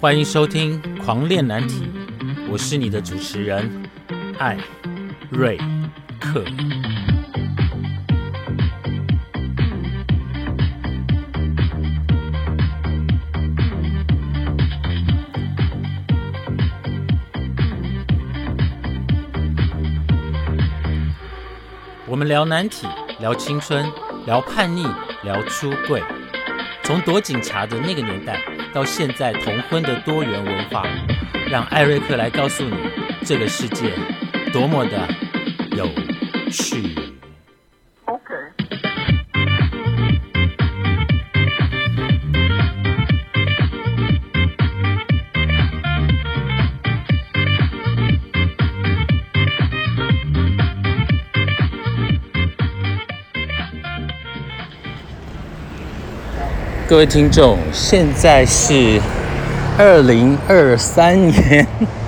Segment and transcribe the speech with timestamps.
[0.00, 1.82] 欢迎收听《狂恋难题》，
[2.50, 3.68] 我是你的主持人
[4.38, 4.56] 艾
[5.28, 5.58] 瑞
[6.20, 6.44] 克。
[22.06, 22.86] 我们聊难题，
[23.20, 23.84] 聊青春，
[24.26, 24.86] 聊叛逆，
[25.24, 26.02] 聊出柜。
[26.88, 28.40] 从躲警察的那个年代，
[28.72, 30.86] 到现在同婚的多元文化，
[31.50, 32.74] 让艾瑞克来告诉你，
[33.26, 33.92] 这个世界
[34.54, 35.06] 多么的
[35.76, 35.86] 有
[36.50, 36.97] 趣。
[56.88, 58.98] 各位听众，现在是
[59.76, 61.66] 二零二三年。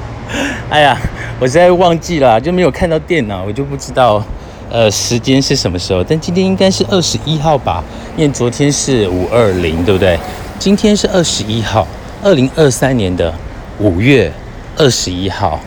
[0.71, 0.99] 哎呀，
[1.39, 4.25] 我实在忘记了，就没有看到电脑，我就不知道
[4.71, 6.03] 呃时间是什么时候。
[6.03, 7.85] 但今天应该是二十一号吧，
[8.17, 10.19] 因为昨天是五二零，对不对？
[10.59, 11.87] 今天是二十一号，
[12.23, 13.35] 二零二三年的
[13.81, 14.33] 五月
[14.79, 15.61] 二十一号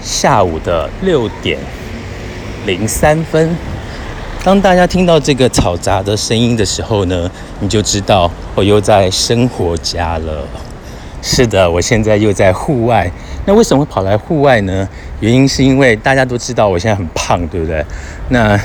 [0.00, 1.58] 下午的六点
[2.64, 3.50] 零三分。
[4.44, 10.42] 当大家听到这个嘈杂的声音的时候呢，你就知道我又在生活家了。
[11.22, 13.08] 是的，我现在又在户外。
[13.46, 14.88] 那为什么会跑来户外呢？
[15.20, 17.84] 原因是因为大家都知道我现在很胖，对不对？
[18.30, 18.58] 那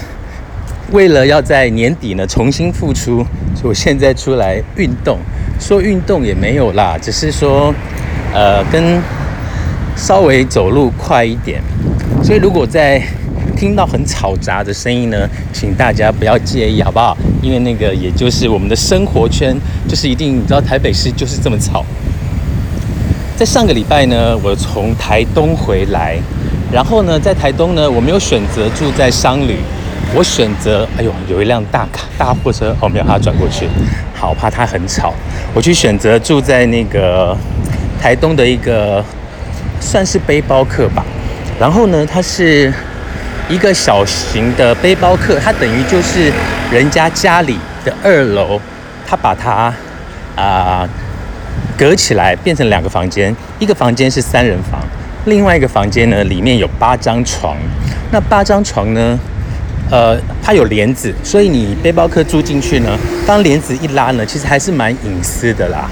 [0.91, 3.17] 为了要在年底呢重新复出，
[3.53, 5.19] 所以我现在出来运动。
[5.59, 7.71] 说运动也没有啦，只是说
[8.33, 8.99] 呃跟
[9.95, 11.61] 稍微走路快一点。
[12.23, 12.99] 所以如果在
[13.57, 17.17] 听到很嘈杂的声音呢，请大家不要介意，好不好？
[17.41, 19.57] 因为那个也就是我们的生活圈，
[19.89, 21.83] 就是一定你知道台北市就是这么吵。
[23.35, 26.17] 在上个礼拜呢，我从台东回来，
[26.71, 29.57] 然后呢，在台东呢，我没有选择住在商旅，
[30.13, 33.67] 我选择，哎呦，有一辆大卡大货车，哦，没有，它转过去，
[34.13, 35.11] 好怕它很吵，
[35.55, 37.35] 我去选择住在那个
[37.99, 39.03] 台东的一个
[39.79, 41.03] 算是背包客吧，
[41.59, 42.71] 然后呢，它是。
[43.49, 46.31] 一个小型的背包客，它等于就是
[46.71, 48.59] 人家家里的二楼，
[49.07, 49.73] 他把它
[50.35, 50.87] 啊
[51.77, 53.33] 隔起来，变成两个房间。
[53.59, 54.81] 一个房间是三人房，
[55.25, 57.55] 另外一个房间呢，里面有八张床。
[58.11, 59.17] 那八张床呢，
[59.89, 65.89] 呃，它有帘子，所以你背包客住进去呢，当帘子一拉呢，其实还是蛮隐私的啦。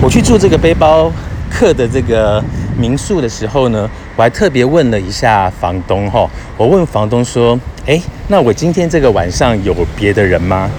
[0.00, 1.12] 我去住这个背包
[1.48, 2.42] 客的这个。
[2.78, 10.70] 民宿的时候呢，我还特别问了一下房东哈，我问房东说：“哎，那我今天这个晚上有别的人吗？”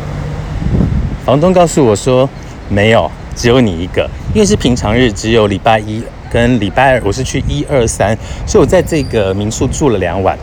[1.25, 2.30] 房东告诉我说
[2.72, 10.40] ：“没有，只有你一个，因为是平常日，只有礼拜一跟礼拜二，我是去一二三，所以我在这个民宿住了两晚。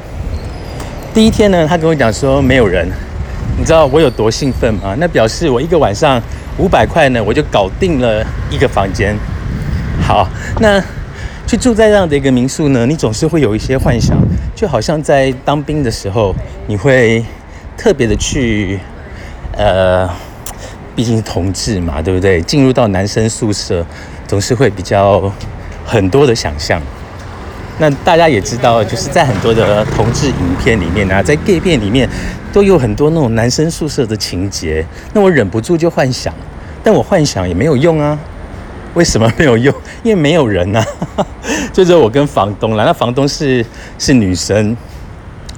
[1.15, 2.87] 第一天呢，他跟我讲说没有人，
[3.59, 4.95] 你知道我有多兴奋吗？
[4.99, 6.21] 那表示我一个晚上
[6.59, 9.17] 五百块呢，我就搞定了一个房间。
[10.03, 10.29] 好，
[10.61, 10.83] 那。
[11.49, 14.19] 去住在这样的一个民宿呢，你总是会有一些幻想，
[14.53, 16.35] 就好像在当兵的时候，
[16.67, 17.25] 你会
[17.77, 18.81] 特别的去，
[19.57, 20.11] 呃，
[20.97, 22.43] 毕竟是同志嘛，对不对？
[22.43, 23.87] 进入到男生宿舍，
[24.27, 25.33] 总是会比较
[25.85, 26.83] 很多的想象。
[27.79, 32.09] 那大家也知道，就是在很多的同志影片里面啊，在 gay 片里面，
[32.53, 34.85] 都有很多那种男生宿舍的情节。
[35.13, 36.35] 那我忍不住就幻想，
[36.83, 38.19] 但我幻想也没有用啊。
[38.97, 39.73] 为什么没有用？
[40.03, 40.83] 因为没有人呐，
[41.71, 42.85] 就只有我跟房东了。
[42.87, 43.65] 那房东是
[43.99, 44.75] 是女生，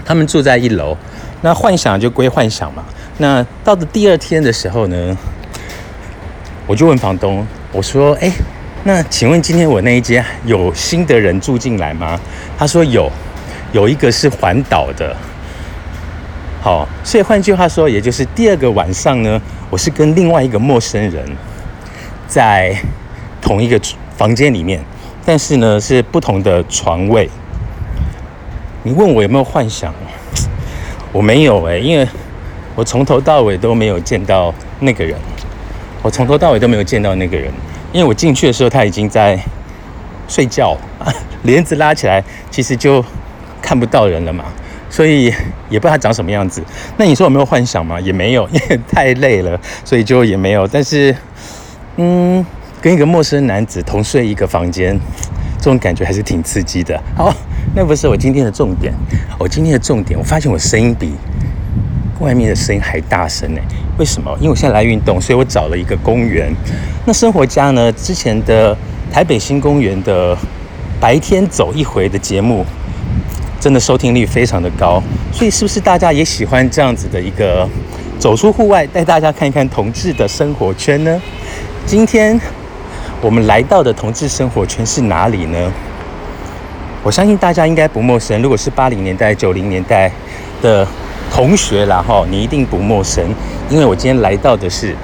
[0.05, 0.97] 他们住在一楼。
[1.41, 2.85] 那幻想就归幻想嘛。
[3.19, 5.17] 那到了第二天的时候呢，
[6.67, 8.29] 我就问房东，我说：“哎，
[8.83, 12.19] 那请问今天我那一间有新的人住进来吗？”
[12.59, 13.09] 他说有，
[13.71, 15.17] 有一个是环岛的。
[16.61, 21.25] 好，所以换句话说，也就是第二个晚上呢，我是跟另外一个陌生人
[22.27, 22.77] 在。
[23.49, 23.81] 同一个
[24.15, 24.79] 房间里面，
[25.25, 27.27] 但是呢是不同的床位。
[28.83, 29.91] 你问我有没有幻想？
[31.13, 32.07] 我没有哎，因为
[32.75, 35.17] 我从头到尾都没有见到那个人。
[36.03, 37.51] 我从头到尾都没有见到那个人，
[37.91, 39.43] 因为我进去的时候他已经在
[40.29, 40.77] 睡觉，
[41.45, 43.03] 帘子拉起来，其实就
[43.63, 44.45] 看不到人了嘛，
[44.91, 45.33] 所以
[45.71, 46.63] 也不知道他长什么样子。
[46.99, 47.99] 那你说有没有幻想吗？
[47.99, 50.69] 也没有，因为太累了，所以就也没有。
[50.69, 51.17] 但是，
[51.97, 52.45] 嗯。
[52.81, 54.99] 跟一个陌生男子同睡一个房间，
[55.59, 57.01] 这种感觉还是挺刺激的。
[57.17, 57.35] 好，
[57.75, 58.93] 那不是我今天的重点。
[59.39, 61.13] 我今天的重点，我发现我声音比
[62.21, 63.61] 外面的声音还大声呢。
[63.99, 64.33] 为什么？
[64.39, 66.53] 因为我现在来运动，所以我找了一个公园。
[67.05, 67.91] 那生活家呢？
[67.93, 68.77] 之前的
[69.11, 70.37] 台北新公园的
[71.01, 72.65] 白天走一回的节目，
[73.59, 75.03] 真的收听率非常的高。
[75.33, 77.69] 所以是不是大家也喜欢这样子的一个
[78.21, 81.21] 走出户外，带大家看一看同志的生活圈呢？
[81.85, 82.39] 今天
[83.21, 85.73] 我们来到的同志生活圈是哪里呢？
[87.03, 88.41] 我相信大家应该不陌生。
[88.41, 90.11] 如果是八零年代、九零年代
[90.63, 90.87] 的
[91.33, 93.25] 同学啦，哈，你一定不陌生，
[93.69, 94.95] 因为我今天来到的是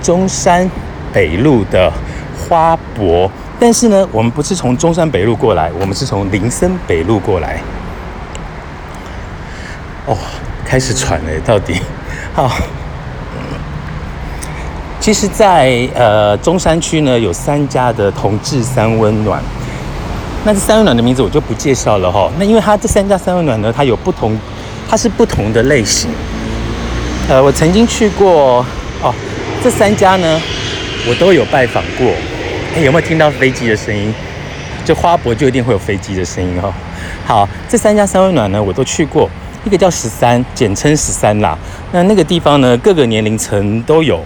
[0.00, 0.70] 中山
[1.12, 1.92] 北路的
[2.38, 3.30] 花博。
[3.58, 7.60] 但是呢，我们不是从中山北路过来，我们是从林森北路过来。
[10.06, 10.16] 哦，
[10.64, 11.80] 开始喘了，到底
[12.34, 12.50] 好。
[15.04, 19.38] 其实，在呃中山区呢，有三家的同志三温暖。
[20.46, 22.32] 那这三温暖的名字我就不介绍了哈。
[22.38, 24.34] 那因为它这三家三温暖呢，它有不同，
[24.88, 26.08] 它是不同的类型。
[27.28, 28.64] 呃，我曾经去过
[29.02, 29.12] 哦，
[29.62, 30.40] 这三家呢，
[31.06, 32.10] 我都有拜访过。
[32.74, 34.10] 哎，有没有听到飞机的声音？
[34.86, 36.72] 就花博就一定会有飞机的声音哈。
[37.26, 39.28] 好，这三家三温暖呢，我都去过。
[39.66, 41.58] 一个叫十三，简称十三啦。
[41.92, 44.24] 那那个地方呢，各个年龄层都有。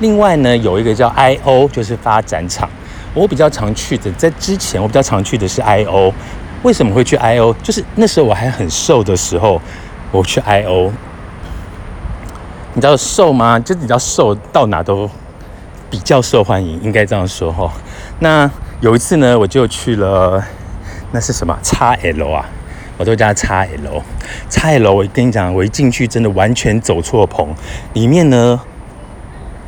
[0.00, 2.68] 另外呢，有一个叫 I O，就是发展场。
[3.14, 6.12] 我比较常去的，在之前我比较常去的是 I O。
[6.62, 7.54] 为什么会去 I O？
[7.62, 9.60] 就是那时候我还很瘦的时候，
[10.10, 10.92] 我去 I O。
[12.74, 13.58] 你知道瘦吗？
[13.58, 15.10] 就比较瘦，到哪都
[15.90, 17.70] 比较受欢迎，应该这样说哈。
[18.20, 18.50] 那
[18.80, 20.42] 有一次呢，我就去了，
[21.12, 21.58] 那是什么？
[21.62, 22.48] 叉 L 啊，
[22.96, 24.02] 我都叫叉 L。
[24.48, 27.48] 叉 L，我跟你讲，我一进去真的完全走错棚，
[27.92, 28.60] 里面呢。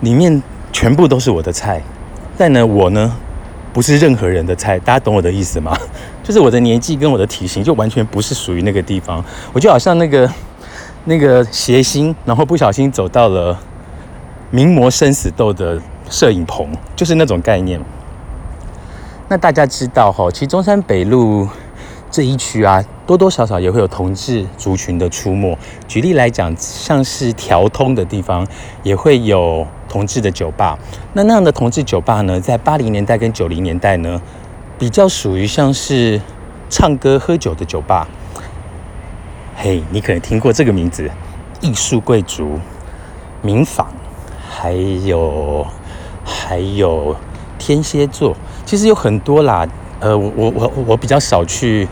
[0.02, 0.40] 里面
[0.70, 1.82] 全部都是我的菜，
[2.38, 3.16] 但呢，我呢
[3.72, 5.76] 不是任何人的菜，大家懂我的意思吗？
[6.22, 10.30] 就是我的年纪跟我的体型就完全不是属于那个地方，我就好像那个
[11.06, 13.58] 那个谐星，然后不小心走到了
[14.50, 17.80] 名模生死斗的摄影棚，就是那种概念。
[19.28, 21.48] 那大家知道哈，其实中山北路。
[22.14, 25.56] 这一区啊，多多少少也会有同志族群的出没。
[25.88, 28.46] 举例来讲，像是调通的地方，
[28.82, 30.78] 也会有同志的酒吧。
[31.12, 34.18] 那那样的同志酒吧呢，在八零年代跟九零年代呢，
[34.78, 36.18] 比较属于像是
[36.70, 38.08] 唱歌喝酒的酒吧。
[39.54, 41.10] 嘿，你可能听过这个名字：
[41.60, 42.58] 艺术贵族、
[43.42, 43.86] 民坊，
[44.48, 45.66] 还有
[46.24, 47.14] 还有
[47.58, 48.34] 天蝎座，
[48.64, 49.68] 其实有很多啦。
[50.00, 51.86] 呃，我我我我比较少去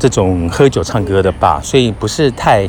[0.00, 2.68] 这种喝酒唱歌的吧，所以不是太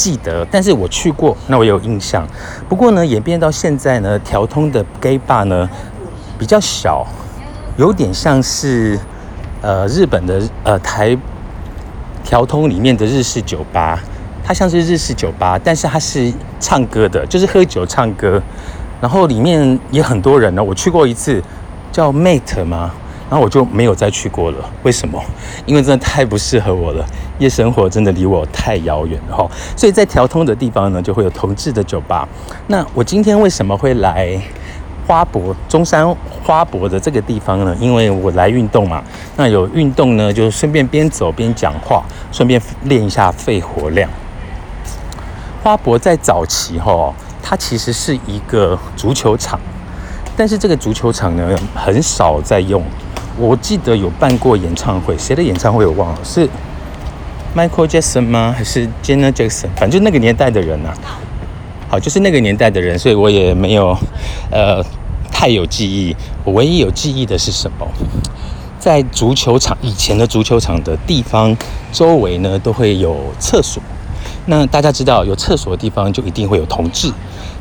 [0.00, 0.46] 记得。
[0.50, 2.26] 但是我去过，那我有印象。
[2.68, 5.68] 不过呢，演变到现在呢，调通的 gay bar 呢
[6.38, 7.06] 比较小，
[7.76, 8.98] 有点像是
[9.60, 11.14] 呃日本的呃台
[12.24, 13.98] 调通里面的日式酒吧，
[14.42, 18.40] 它像是日式酒吧，但是它是唱歌的，就是喝酒唱歌，
[19.02, 20.64] 然后里面也很多人呢。
[20.64, 21.42] 我去过一次，
[21.92, 22.90] 叫 Mate 吗？
[23.30, 25.22] 然后我就没有再去过了，为什么？
[25.64, 27.06] 因为真的太不适合我了，
[27.38, 29.48] 夜生活真的离我太遥远了哈。
[29.76, 32.28] 所以在调通的地方呢，就会有同志的酒吧。
[32.66, 34.36] 那我今天为什么会来
[35.06, 36.04] 花博中山
[36.42, 37.76] 花博的这个地方呢？
[37.78, 39.00] 因为我来运动嘛。
[39.36, 42.02] 那有运动呢，就顺便边走边讲话，
[42.32, 44.10] 顺便练一下肺活量。
[45.62, 49.60] 花博在早期哈，它其实是一个足球场，
[50.36, 52.82] 但是这个足球场呢，很少在用。
[53.40, 56.46] 我记得有办过演唱会，谁的演唱会我忘了，是
[57.56, 58.54] Michael Jackson 吗？
[58.56, 59.68] 还是 Janet Jackson？
[59.74, 60.92] 反正就那个年代的人呐。
[61.88, 63.96] 好，就是那个年代的人，所以我也没有
[64.50, 64.84] 呃
[65.32, 66.14] 太有记忆。
[66.44, 67.86] 我唯一有记忆的是什么？
[68.78, 71.56] 在足球场以前的足球场的地方
[71.90, 73.82] 周围呢，都会有厕所。
[74.46, 77.12] 那大家知道，有厕所的地方就一定会有同志。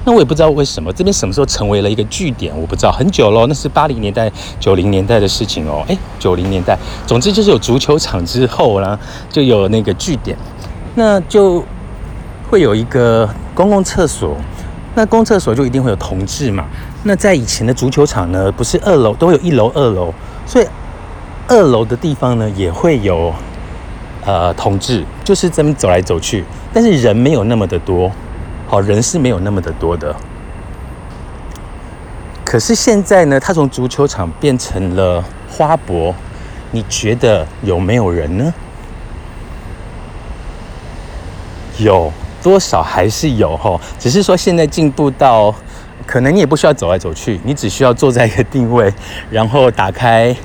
[0.09, 5.85] 那我也不知道为什么这边什么时候成为了一个据点，我不知道很久喽，那是八零年代、九零年代的事情哦。
[5.87, 6.75] 诶，九零年代，
[7.05, 8.97] 总之就是有足球场之后呢，
[9.29, 10.35] 就有那个据点，
[10.95, 11.63] 那就
[12.49, 14.35] 会有一个公共厕所。
[14.95, 16.65] 那公共厕所就一定会有同志嘛。
[17.03, 20.11] 那在以前的足球场呢，不是二楼都有一楼、二楼，
[20.47, 20.65] 所以
[21.47, 23.31] 二楼的地方呢也会有
[24.25, 28.11] 呃同志，就是这边走来走去，但是人没有那么的多。
[28.69, 30.15] 好人是没有那么的多的，
[32.45, 36.13] 可是现在呢，它从足球场变成了花博，
[36.69, 38.53] 你觉得有没有人呢？
[41.79, 45.51] 有多少还是有哈，只是说现在进步到，
[46.05, 48.93] 可能你也不需要走来走去，你只需要坐在一个定位，
[49.31, 50.35] 然后打开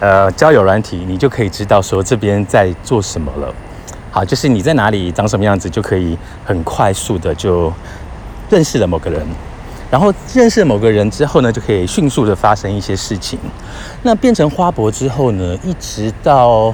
[0.00, 3.54] 呃交友软体，你就可以知道说这边在做什么了。
[4.14, 7.72] 好，就是你在哪里长什么样子，就可以很快速的就
[8.48, 9.20] 认识了某个人，
[9.90, 13.36] 然后认识了某个人之后呢，就可以迅速的发生一些事情。
[14.04, 16.72] 那变成花博之后呢，一直到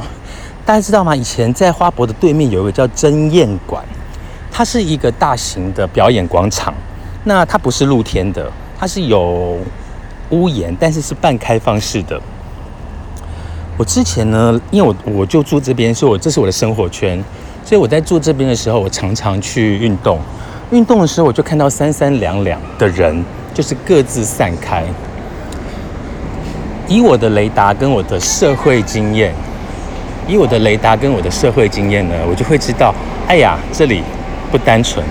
[0.66, 1.16] 大家知道吗？
[1.16, 3.82] 以前在花博的对面有一个叫真燕馆，
[4.52, 6.74] 它是一个大型的表演广场。
[7.24, 9.56] 那它不是露天的，它是有
[10.28, 12.20] 屋檐，但是是半开放式的。
[13.80, 17.18] 我之前呢，因为我我就住这边，所以我这是我的生活圈，
[17.64, 20.18] 所以我在住这边的时候，我常常去运动。
[20.70, 24.84] 运动的时候，我就看到三三两两的人，就是各自散开。
[26.88, 29.32] 以我的雷达跟我的社会经验，
[30.28, 32.94] 以我的雷达跟我的社会经验呢，我就会知道，
[33.26, 34.02] 哎呀，这里
[34.52, 35.02] 不单纯，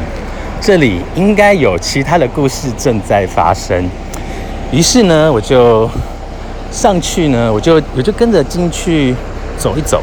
[0.62, 3.90] 这里应该有其他的故事正在发生。
[4.72, 5.90] 于是呢，我就
[6.72, 9.16] 上去呢，我就我就跟着进去
[9.58, 10.02] 走一走。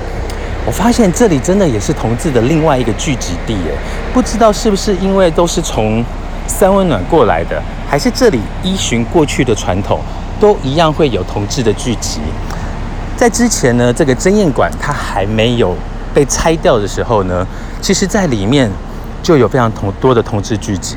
[0.66, 3.72] 我发现这里真的也是同志的另外一个聚集地耶，
[4.12, 6.04] 不知道是不是因为都是从
[6.48, 10.00] 三温暖过来的，还是这里依循过去的传统，
[10.40, 12.20] 都一样会有同志的聚集。
[13.16, 15.72] 在之前呢，这个真宴馆它还没有
[16.12, 17.46] 被拆掉的时候呢，
[17.80, 18.68] 其实在里面
[19.22, 20.96] 就有非常同多的同志聚集。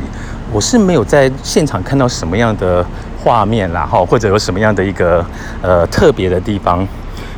[0.51, 2.83] 我是没有在现场看到什么样的
[3.21, 5.25] 画面啦，哈，或者有什么样的一个
[5.61, 6.87] 呃特别的地方。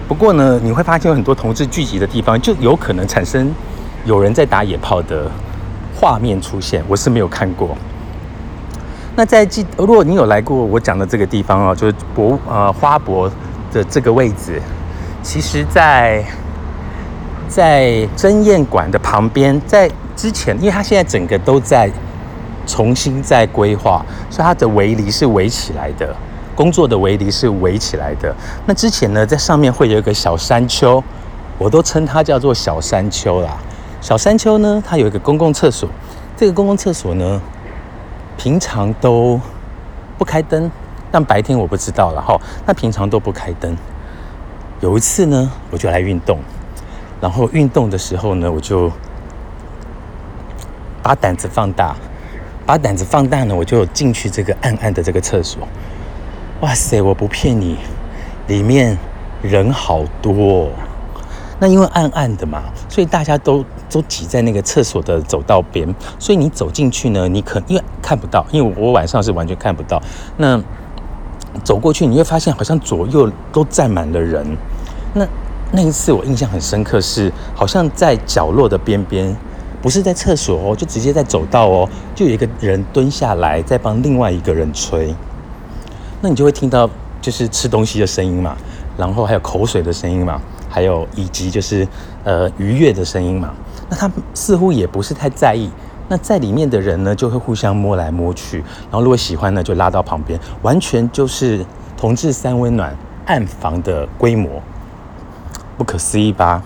[0.07, 3.53] 不过呢，你会发现有很多同志聚集的地方，就有可能产生
[4.05, 5.29] 有人在打野炮的
[5.95, 6.83] 画面出现。
[6.87, 7.75] 我是没有看过。
[9.15, 13.29] 那在记，如果你有来过我讲的这个地方哦，就是博呃花博
[13.71, 14.61] 的这个位置，
[15.21, 16.23] 其实，在
[17.47, 21.91] 在真宴馆的旁边，在之前，因为它现在整个都在
[22.71, 26.15] 重新再规划，所以它的围篱是围起来的。
[26.55, 28.33] 工作的围篱是围起来的。
[28.65, 31.03] 那之前呢，在上面会有一个小山丘，
[31.57, 33.57] 我都称它叫做小山丘啦。
[33.99, 35.89] 小山丘呢，它有一个公共厕所。
[36.37, 37.41] 这个公共厕所呢，
[38.37, 39.39] 平常都
[40.17, 40.71] 不开灯，
[41.11, 42.39] 但白天我不知道了哈。
[42.65, 43.75] 那平常都不开灯。
[44.79, 46.39] 有一次呢，我就来运动，
[47.19, 48.91] 然后运动的时候呢，我就
[51.03, 51.95] 把胆子放大，
[52.65, 55.67] 把胆子放大呢，我就进去这个暗暗的这个厕所。
[56.61, 57.01] 哇塞！
[57.01, 57.77] 我不骗你，
[58.47, 58.97] 里面
[59.41, 60.69] 人好多。
[61.59, 65.87] 那因为暗暗的嘛，所以大家都都挤在那个厕所的走道边。
[66.17, 70.01] 所以你走进去呢，你可因为看不到，因为我晚上是完全看不到。
[70.37, 70.59] 那
[71.63, 74.45] 走过去，你会发现好像左右都站满了人。
[75.13, 75.27] 那
[75.71, 79.35] 那一次我印象很深刻，是好像在角落的边边，
[79.81, 85.13] 不是在厕所哦，就直接在走道哦，就有一个人蹲下来在帮另外一个人吹。
[86.21, 88.55] 那你就会听到就是吃东西的声音嘛，
[88.95, 91.87] 然后还有口水的声音嘛，还有以及就是
[92.23, 93.53] 呃愉悦的声音嘛。
[93.89, 95.69] 那他似乎也不是太在意。
[96.07, 102.93] 那在里面的人呢，就会互相摸来摸去，然后如果喜欢呢，就拉到旁边，完全就是同志三温暖
[103.25, 104.61] 暗房的规模，
[105.77, 106.61] 不可思议吧？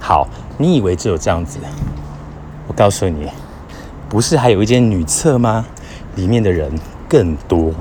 [0.00, 0.26] 好，
[0.58, 1.60] 你以为只有这样子？
[2.70, 3.26] 我告诉你，
[4.08, 5.66] 不是还有一间女厕吗？
[6.14, 6.70] 里面的人
[7.08, 7.74] 更多。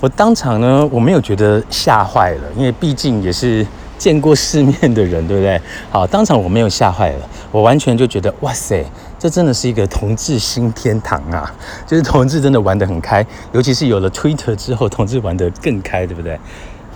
[0.00, 3.64] 我当场呢，我没有觉得吓坏了，因为毕竟也是
[3.96, 5.60] 见过世面的人，对不对？
[5.92, 8.84] 好，当场我没有吓坏了，我完全就觉得，哇塞，
[9.16, 11.54] 这真的是一个同志新天堂啊！
[11.86, 16.36] 就是同志真的玩得很开，尤其是有了 Twitter 之后，同志玩得更开，对不对？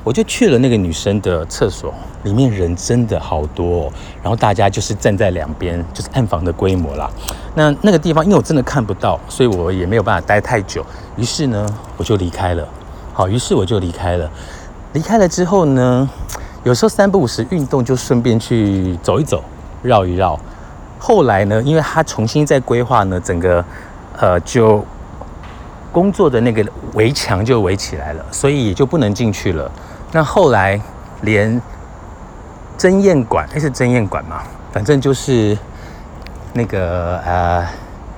[0.05, 1.95] 我就去了那个女生的厕所，
[2.25, 3.93] 里面人真的好多，
[4.23, 7.09] 然后大家就是站在两边，就是暗房的规模啦。
[7.55, 10.85] 那那个地方，因为我真的看不到，所以我也没有办法待太久，
[11.17, 11.67] 于是呢，
[11.97, 12.67] 我就离开了。
[13.13, 14.29] 好，于是我就离开了。
[14.93, 16.09] 离开了之后呢，
[16.65, 19.45] 有时候三不五时运动就顺便去走一走、
[19.83, 20.39] 绕一绕。
[20.99, 23.65] 后来呢，因为他重新在规划呢，整个
[24.19, 24.85] 呃就
[25.93, 29.71] 工作的那个围墙就围起来了，所以也就不能进去了。
[30.13, 30.81] 那后来
[31.23, 31.61] 连
[32.79, 34.43] 真宴馆，那是真宴馆嘛？
[34.71, 35.59] 反正就是
[36.53, 37.67] 那个呃，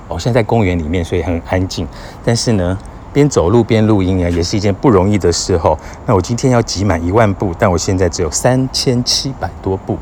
[0.07, 1.87] 我现在在公园里面，所以很安静。
[2.23, 2.77] 但是呢。
[3.15, 5.79] 边走路边录音啊，也是一件不容易的事哦。
[6.05, 9.97] 那我今天要挤满一万步，但我现在只有三千七百多步。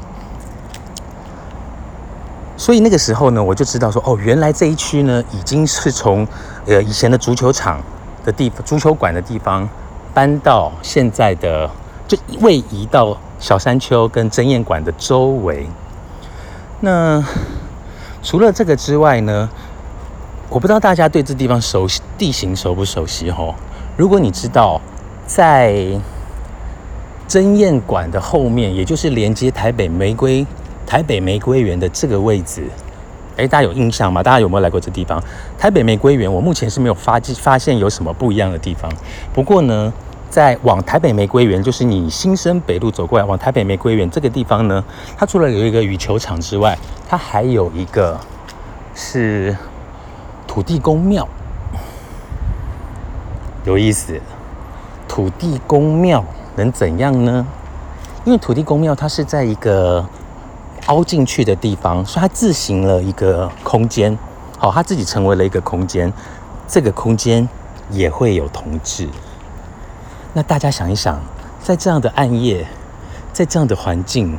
[2.58, 6.28] 所以那个时候呢，我就知道说，哦，原来这一区呢，已经是从
[6.66, 7.80] 呃以前的足球场
[8.26, 9.70] 的地方、足球馆的地方，
[10.12, 11.70] 搬到现在的，
[12.08, 15.68] 就位移到小山丘跟真宴馆的周围。
[16.82, 17.24] 那
[18.22, 19.50] 除了这个之外呢？
[20.50, 23.56] 我不知道大家对这地方熟悉地形熟不熟悉哈？
[23.98, 24.80] 如果你知道，
[25.26, 26.00] 在
[27.28, 30.46] 真宴馆的后面，也就是连接台北玫瑰
[30.86, 32.70] 台北玫瑰园的这个位置，
[33.36, 34.22] 哎，大家有印象吗？
[34.22, 35.20] 大家有没有来过这地方？
[35.58, 38.92] 台北玫瑰园，我目前是没有发发现有什么不一样的地方。
[39.34, 39.92] 不过呢，
[40.34, 44.84] 在往台北玫瑰园，就是你新生北路走过来往台北玫瑰园这个地方呢，
[45.16, 46.76] 它除了有一个羽球场之外，
[47.08, 48.20] 它还有一个
[48.96, 49.56] 是
[50.48, 51.28] 土地公庙，
[53.64, 54.20] 有意思。
[55.08, 56.26] 土地公庙
[56.56, 57.46] 能怎样呢？
[58.26, 60.04] 因为土地公庙它是在一个。
[60.88, 64.20] 凹进去的地方，所以它自行了一个空间，
[64.58, 66.12] 好，它自己成为了一个空间，
[66.68, 67.48] 这个空间
[67.90, 69.08] 也会有同志。
[70.34, 71.20] 那大家想一想，
[71.62, 72.68] 在这样的暗夜，
[73.32, 74.38] 在这样的环境，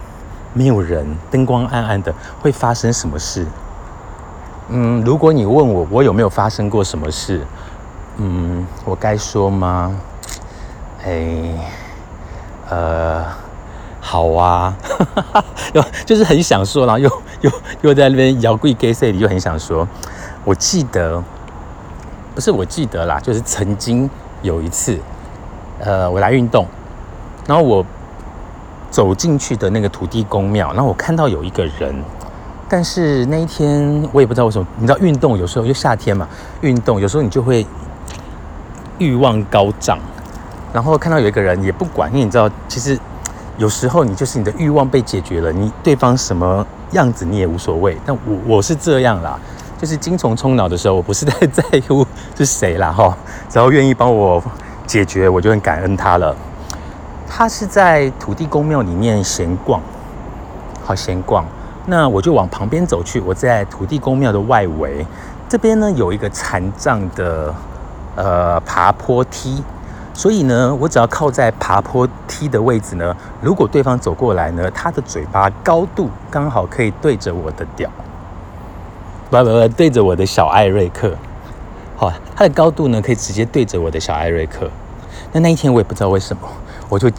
[0.53, 3.47] 没有人，灯光暗暗的，会发生什么事？
[4.69, 7.41] 嗯，如果你问我，我有没有发生过什么事？
[8.17, 9.95] 嗯，我该说吗？
[11.05, 11.25] 哎，
[12.69, 13.25] 呃。
[14.07, 14.77] 好啊，
[15.73, 17.11] 又就是很想说，然后又
[17.41, 19.89] 又又在那边摇柜 gay say 里，又很想说。
[20.45, 21.25] 我记得，
[22.35, 24.09] 不是我记得啦，就是曾经
[24.43, 25.01] 有一次，
[25.81, 26.67] 呃，我来运动，
[27.47, 27.85] 然后我
[28.91, 31.95] 走进去的那个土地公庙，然后我看到有一个人，
[32.69, 36.29] 但是那一天我也不知道为什么，你知道运动有时候就夏天嘛，
[36.61, 37.67] 运动有时候你就会
[38.99, 39.99] 欲望高涨，
[40.73, 42.99] 然后看到有一个人也不管，因为你知道其实。
[43.57, 47.97] 有时候你就是你的欲望被解决了，你对方什么样子你也无所谓。
[48.05, 49.39] 但我我是这样啦，
[49.81, 52.05] 就是精虫冲脑的时候，我不是太 在乎
[52.37, 53.17] 是谁啦哈，
[53.49, 54.43] 只要愿意帮我
[54.87, 56.35] 解决，我就很感恩他了。
[57.29, 59.81] 他是在土地公庙里面闲逛，
[60.85, 61.45] 好闲逛，
[61.87, 63.21] 那我就往旁边走去。
[63.21, 65.05] 我在土地公庙的外围
[65.49, 67.55] 这边呢，有一个残障的
[68.17, 69.63] 呃爬坡梯。
[70.17, 77.91] 所以呢，我只要靠在爬坡梯的位置呢，如果对方走过来呢，他的嘴巴高度刚好可以对着我的屌，
[79.29, 81.13] 不不不，对着我的小艾瑞克，
[81.97, 84.71] 好，它的高度呢可以直接对着我的小艾瑞克。
[85.33, 86.49] 那那一天我也不知道为什么，
[86.89, 87.11] 我就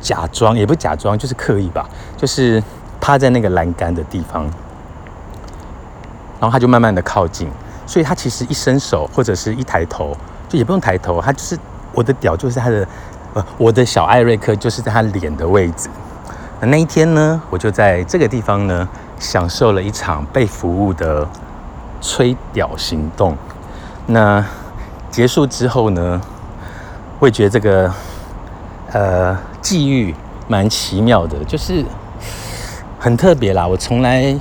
[0.00, 2.62] 假装，也不假装，就是刻意吧，就是
[3.00, 4.42] 趴在那个栏杆的地方，
[6.40, 7.48] 然后他就慢慢的靠近，
[7.86, 10.16] 所以他其实一伸手或者是一抬头，
[10.48, 11.58] 就也不用抬头，他就是。
[11.94, 12.86] 我的屌就是他的，
[13.32, 15.88] 呃，我的小艾瑞克就是在他脸的位置。
[16.60, 18.86] 那那一天呢，我就在这个地方呢，
[19.18, 21.26] 享受了一场被服务的
[22.00, 23.36] 吹屌行动。
[24.10, 24.42] 那
[25.10, 26.18] 结束之后呢，
[27.20, 27.92] 会觉得这个
[28.92, 30.14] 呃际遇
[30.48, 31.84] 蛮奇妙的，就是
[32.98, 33.66] 很特别啦。
[33.66, 34.34] 我从来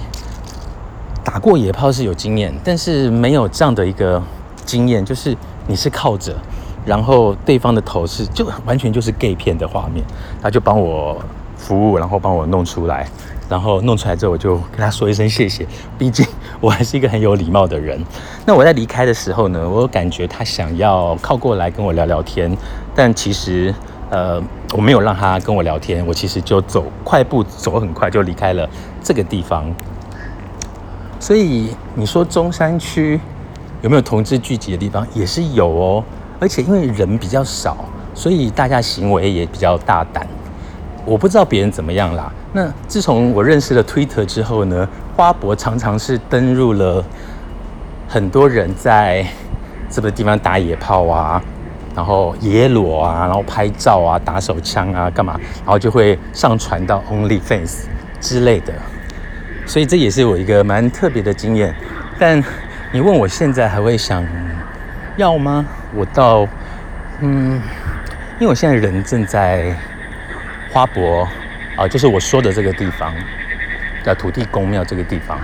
[1.21, 4.23] 打过野炮是有经验，但是没有这样的一个
[4.65, 5.35] 经验，就是
[5.67, 6.33] 你是靠着。
[6.85, 10.01] 然后对方的头是就完全就是 gay 片的画面，
[10.41, 11.21] 他就帮我
[11.57, 13.05] 服务，然后帮我弄出来，
[13.49, 16.25] 然后弄出来之后我就跟他说一声谢谢，毕竟
[16.59, 18.03] 我还是一个很有礼貌的人。
[18.45, 22.55] 那我在离开的时候呢，我感觉他想要靠过来跟我聊聊天，
[22.95, 23.73] 但其实
[24.09, 24.41] 呃
[24.73, 28.67] 我没有让他跟我聊天，我其实就走快步走很快就离开了
[29.03, 29.65] 这个地方。
[31.19, 33.19] 所以你说中山区
[33.81, 36.03] 有没有同志聚集的地方，也是有哦。
[36.39, 37.77] 而且因为人比较少，
[38.13, 40.27] 所以大家行为也比较大胆。
[41.03, 42.31] 我不知道别人怎么样啦。
[42.57, 47.05] 那自从我认识了 Twitter 之后呢，花博常常是登入了
[48.07, 49.23] 很多人在
[49.91, 51.39] 这个地方打野炮啊，
[51.95, 57.83] 然后野裸啊，然后拍照啊，打手枪啊，干嘛，然后就会上传到 OnlyFans
[58.19, 58.73] 之类的。
[59.67, 61.75] 所以这也是我一个蛮特别的经验。
[62.17, 62.43] 但
[62.91, 64.25] 你问我现在还会想？
[65.15, 65.63] 要吗？
[65.93, 66.47] 我到，
[67.19, 67.61] 嗯，
[68.39, 69.75] 因为我现在人正在
[70.73, 71.27] 花博
[71.77, 73.13] 啊，就是我说的这个地方
[74.03, 75.39] 的土地公庙这个地方。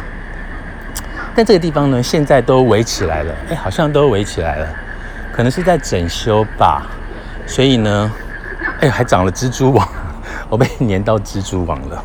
[1.36, 4.68] 但这个地方呢，现在都围起来了，哎，好像都围起来了，
[5.32, 6.88] 可能是在整修吧。
[7.46, 8.12] 所以呢，
[8.82, 9.88] 哎，还长了蜘蛛网，
[10.50, 12.04] 我被粘到蜘蛛网了。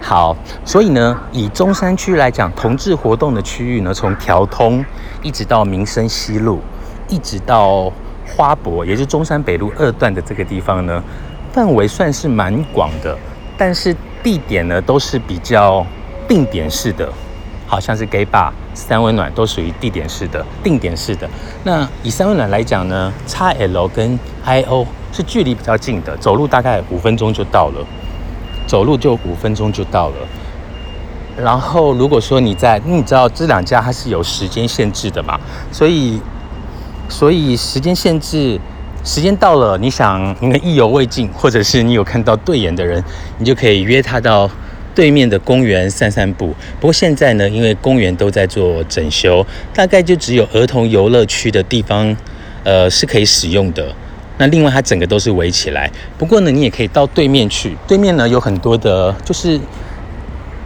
[0.00, 4.84] 好，所以呢，以中山区来讲，同志活动的区域呢，从条通
[5.22, 6.60] 一直到民生西路，
[7.08, 7.92] 一直到
[8.26, 11.02] 花博，也就是中山北路二段的这个地方呢，
[11.52, 13.16] 范围算是蛮广的，
[13.58, 15.84] 但是地点呢都是比较
[16.26, 17.12] 定点式的，
[17.66, 21.28] 好像是 gay bar、三温暖都属于地点式的、定点式的。
[21.64, 27.84] 那以三温暖来讲呢，XL 跟 IO 是距离比较近的，走路大概五分钟就到了。
[28.66, 30.16] 走路就五分钟就到了。
[31.36, 35.38] 然后，如果说你在，你知道这两家它是有时间限制的嘛？
[35.70, 36.20] 所以，
[37.08, 38.58] 所以时间限制，
[39.04, 43.02] 时间到了，你想你意犹未尽，或者是你有看到对眼的人，
[43.38, 44.48] 你就可以约他到
[44.94, 46.54] 对面的公园散散步。
[46.78, 52.16] 不过现在呢，因为公园都在做整修，大概就只有儿童游乐区的地方，
[52.62, 53.92] 呃，是可以使用的。
[54.38, 55.90] 那另外它整个都是围起来。
[56.16, 59.58] 不过呢，你也可以到对面去，对面呢有很多的，就是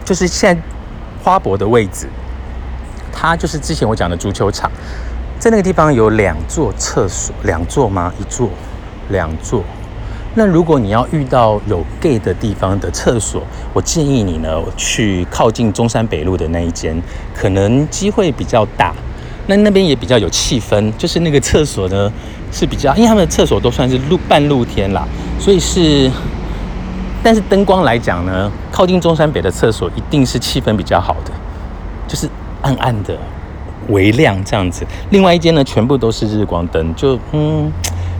[0.05, 0.61] 就是现在
[1.23, 2.07] 花博的位置，
[3.11, 4.71] 它就是之前我讲的足球场，
[5.39, 8.11] 在那个地方有两座厕所，两座吗？
[8.19, 8.49] 一座，
[9.09, 9.63] 两座。
[10.33, 13.41] 那如果你要遇到有 gay 的地方的厕所，
[13.73, 17.01] 我建议你呢去靠近中山北路的那一间，
[17.35, 18.93] 可能机会比较大。
[19.47, 22.11] 那那边也比较有气氛，就是那个厕所呢
[22.51, 25.07] 是比较，因为他们的厕所都算是露半露天啦，
[25.39, 26.11] 所以是，
[27.23, 31.31] 但是灯光来讲呢，靠近中山北的厕所一定是气氛比较好的，
[32.07, 32.29] 就是
[32.61, 33.17] 暗暗的
[33.89, 34.85] 微亮这样子。
[35.09, 37.71] 另外一间呢，全部都是日光灯，就嗯。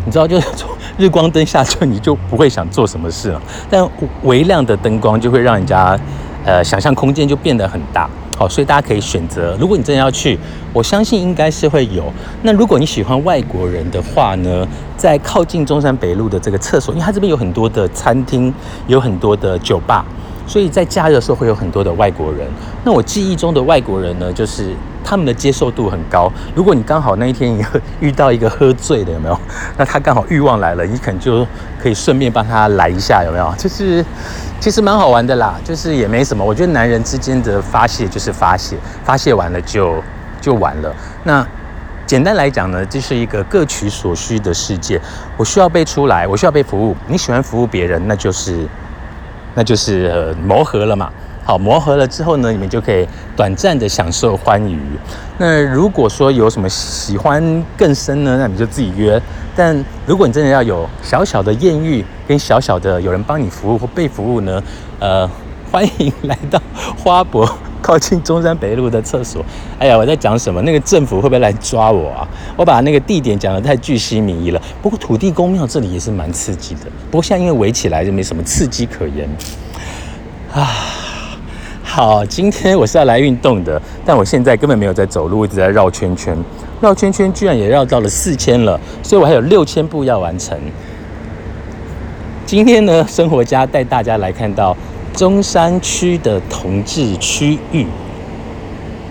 [0.06, 3.42] 你知道，就是 从日光灯下去，你就不会想做什么事了。
[3.70, 3.86] 但
[4.24, 6.00] 微亮的灯光就会让人家，
[6.46, 8.10] 呃，想象空间就变得很大。
[8.38, 9.58] 好，所以大家可以选择。
[9.60, 10.40] 如果你真的要去，
[10.72, 12.06] 我相信应该是会有。
[12.44, 18.54] 那如果你喜欢外国人的话呢，在靠近中山北路的这个厕所，因为它这边有很多的餐厅，
[18.88, 20.06] 有很多的酒吧。
[20.48, 22.48] 所以在假日的时候会有很多的外国人。
[22.84, 26.32] 那我记忆中的外国人呢，就是他们的接受度很高。
[26.56, 27.54] 如果你刚好那一天
[28.00, 29.38] 遇到一个喝醉的，有没有？
[29.78, 31.46] 那他刚好欲望来了，你可能就
[31.82, 33.54] 可以顺便帮他来一下，有没有？
[33.58, 34.04] 就是
[34.60, 36.44] 其实蛮好玩的啦，就是也没什么。
[36.44, 40.02] 我觉得男人之间的发泄就是发泄，发泄完了就
[40.40, 40.96] 就完了。
[41.26, 41.46] 那
[42.06, 45.02] 简单来讲呢，这是一个各取所需的世界。
[45.36, 46.96] 我需要被出来，我需要被服务。
[47.08, 48.66] 你喜欢服务别人，那就是。
[49.58, 51.10] 那就是磨合了嘛。
[51.44, 54.80] 好，磨合了之后呢，你们就可以短暂的享受欢愉。
[55.40, 59.20] 那如果说有什么喜欢更深呢，那你就自己约。
[59.56, 64.62] 但如果你真的要有小小的艳遇，跟小小的有人帮你服务或被服务呢，
[65.00, 65.28] 呃，
[65.72, 66.62] 欢迎来到
[67.04, 67.50] 花博。
[67.88, 69.42] 靠近中山北路的厕所，
[69.80, 70.62] 哎呀，我在讲什么？
[70.64, 72.28] 那个政府会不会来抓我啊？
[72.58, 74.62] 我把那个地点讲得太巨细靡遗了。
[74.82, 79.30] 不过土地公庙这里也是蛮刺激的，不过现在因为围起来就没什么刺激可言
[80.54, 80.68] 啊。
[81.82, 86.38] 好，今天我是要来运动的，但我现在根本没有在走路，一直在绕圈圈，
[86.82, 90.60] 绕圈圈居然也绕到了四千了，所以我还有六千步要完成。
[92.46, 94.76] 今天呢，生活家带大家来看到。
[95.18, 97.88] 中山区的同志区域，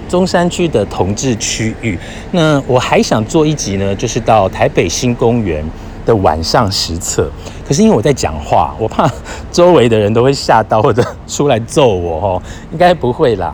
[0.09, 1.99] 中山区的同志区域。
[2.31, 5.69] 那我还想做一集呢，就是到台北新公园
[6.05, 7.29] 的晚上实测。
[7.66, 9.11] 可是因为我在讲话，我怕
[9.51, 12.42] 周围的人都会吓到或者出来揍我哦。
[12.71, 13.53] 应该不会啦。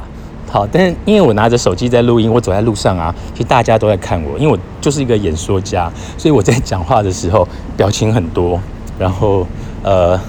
[0.51, 8.61] 好，但是因为我拿着手机在录音，我走在路上啊，其实大家都在看我，因为我就是一个演说家，所以我在讲话的时候表情很多，
[8.99, 9.47] 然后
[9.83, 10.21] 呃。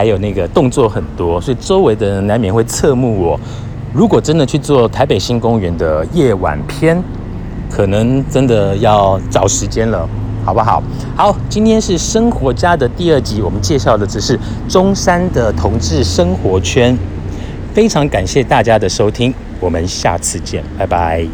[0.00, 3.38] 还有那个动作很多，所以周围的人难免会侧目我。
[3.92, 6.98] 如果真的去做台北新公园的夜晚篇，
[7.70, 10.08] 可能真的要找时间了，
[10.42, 10.82] 好不好？
[11.14, 16.96] 好，今天是生活家的第二集，我们介绍的只是中山的同志生活圈。
[17.74, 21.26] 非常感谢大家的收听，我们下次见，拜拜。